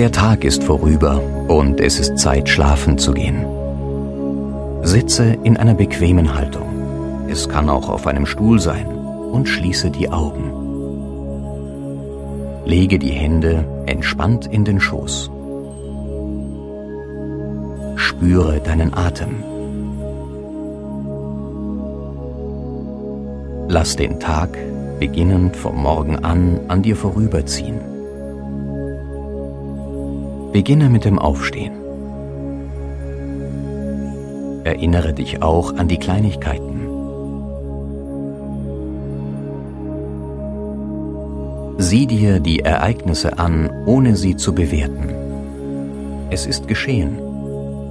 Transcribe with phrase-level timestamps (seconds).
[0.00, 3.44] Der Tag ist vorüber und es ist Zeit, schlafen zu gehen.
[4.80, 7.26] Sitze in einer bequemen Haltung.
[7.28, 10.54] Es kann auch auf einem Stuhl sein und schließe die Augen.
[12.64, 15.30] Lege die Hände entspannt in den Schoß.
[17.96, 19.44] Spüre deinen Atem.
[23.68, 24.56] Lass den Tag,
[24.98, 27.89] beginnend vom Morgen an, an dir vorüberziehen.
[30.52, 31.72] Beginne mit dem Aufstehen.
[34.64, 36.80] Erinnere dich auch an die Kleinigkeiten.
[41.78, 45.10] Sieh dir die Ereignisse an, ohne sie zu bewerten.
[46.30, 47.16] Es ist geschehen,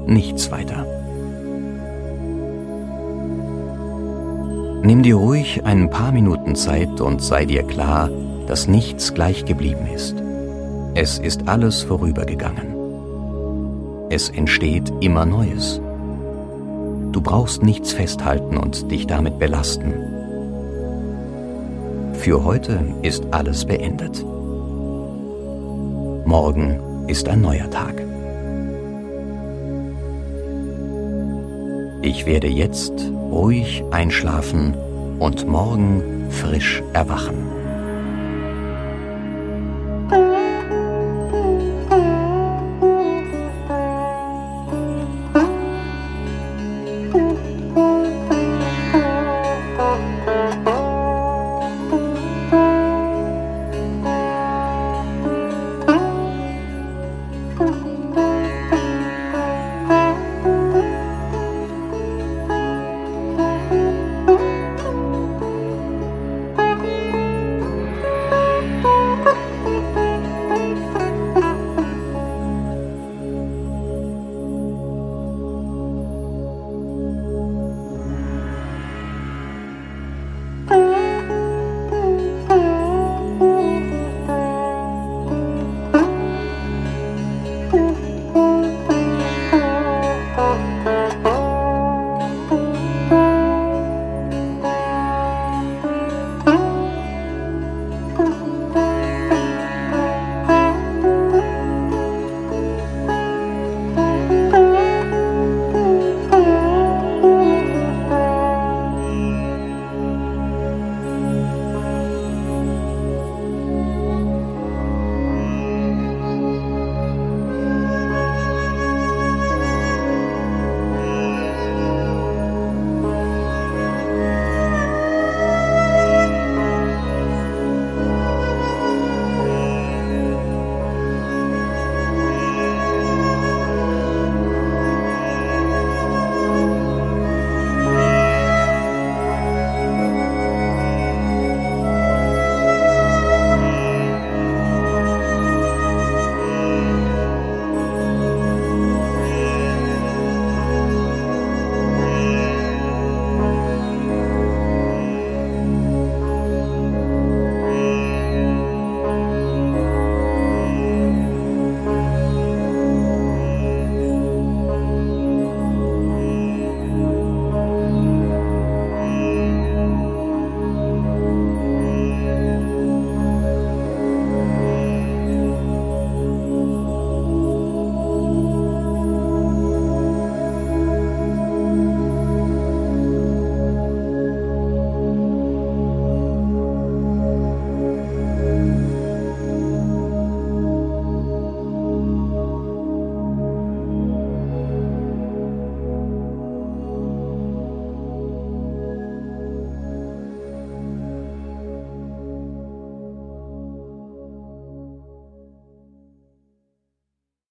[0.05, 0.85] nichts weiter.
[4.83, 8.09] Nimm dir ruhig ein paar Minuten Zeit und sei dir klar,
[8.47, 10.15] dass nichts gleich geblieben ist.
[11.01, 12.75] Es ist alles vorübergegangen.
[14.09, 15.79] Es entsteht immer Neues.
[17.13, 19.93] Du brauchst nichts festhalten und dich damit belasten.
[22.15, 24.25] Für heute ist alles beendet.
[26.25, 28.03] Morgen ist ein neuer Tag.
[32.01, 32.91] Ich werde jetzt
[33.31, 34.75] ruhig einschlafen
[35.17, 37.58] und morgen frisch erwachen.